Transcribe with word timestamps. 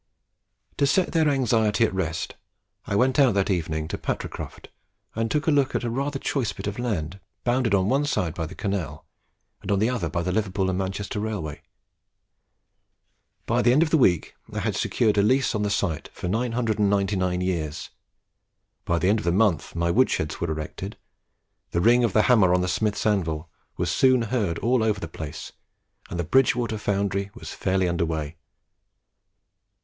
To 0.77 0.87
set 0.87 1.11
their 1.11 1.29
anxiety 1.29 1.85
at 1.85 1.93
rest, 1.93 2.35
I 2.87 2.95
went 2.95 3.19
out 3.19 3.35
that 3.35 3.51
evening 3.51 3.87
to 3.89 3.99
Patricroft 3.99 4.69
and 5.13 5.29
took 5.29 5.45
a 5.45 5.51
look 5.51 5.75
at 5.75 5.83
a 5.83 5.91
rather 5.91 6.17
choice 6.17 6.51
bit 6.53 6.65
of 6.65 6.79
land 6.79 7.19
bounded 7.43 7.75
on 7.75 7.87
one 7.87 8.05
side 8.05 8.33
by 8.33 8.47
the 8.47 8.55
canal, 8.55 9.05
and 9.61 9.69
on 9.71 9.77
the 9.77 9.91
other 9.91 10.09
by 10.09 10.23
the 10.23 10.31
Liverpool 10.31 10.69
and 10.71 10.79
Manchester 10.79 11.19
Railway. 11.19 11.61
By 13.45 13.61
the 13.61 13.71
end 13.71 13.83
of 13.83 13.91
the 13.91 13.97
week 13.99 14.33
I 14.51 14.61
had 14.61 14.75
secured 14.75 15.19
a 15.19 15.21
lease 15.21 15.53
of 15.53 15.61
the 15.61 15.69
site 15.69 16.07
for 16.11 16.27
999 16.27 17.39
years; 17.41 17.91
by 18.85 18.97
the 18.97 19.07
end 19.07 19.19
of 19.19 19.25
the 19.25 19.31
month 19.31 19.75
my 19.75 19.91
wood 19.91 20.09
sheds 20.09 20.41
were 20.41 20.49
erected; 20.49 20.97
the 21.69 21.79
ring 21.79 22.03
of 22.03 22.13
the 22.13 22.23
hammer 22.23 22.55
on 22.55 22.61
the 22.61 22.67
smith's 22.67 23.05
anvil 23.05 23.51
was 23.77 23.91
soon 23.91 24.23
heard 24.23 24.57
all 24.57 24.81
over 24.81 24.99
the 24.99 25.07
place; 25.07 25.51
and 26.09 26.19
the 26.19 26.23
Bridgewater 26.23 26.79
Foundry 26.79 27.29
was 27.35 27.51
fairly 27.51 27.87
under 27.87 28.03
way. 28.07 28.35